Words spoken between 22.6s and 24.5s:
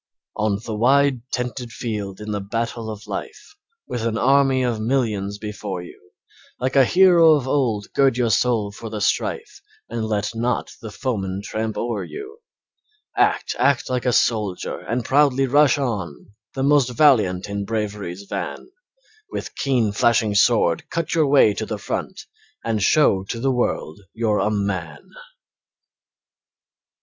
And show to the world you're a